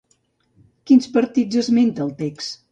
[0.91, 2.63] Quins partits esmenta el text?